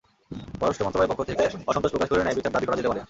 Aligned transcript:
পররাষ্ট্র 0.59 0.85
মন্ত্রণালয়ের 0.85 1.11
পক্ষ 1.11 1.23
থেকে 1.31 1.43
অসন্তোষ 1.71 1.91
প্রকাশ 1.93 2.09
করে 2.09 2.23
ন্যায়বিচার 2.25 2.53
দাবি 2.55 2.65
করা 2.65 2.77
যেতে 2.79 2.89
পারে। 2.89 2.99